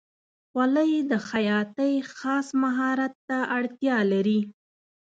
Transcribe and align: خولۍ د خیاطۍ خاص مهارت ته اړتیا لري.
خولۍ 0.51 0.91
د 1.11 1.13
خیاطۍ 1.29 1.93
خاص 2.17 2.47
مهارت 2.63 3.13
ته 3.27 3.37
اړتیا 3.57 3.97
لري. 4.11 4.39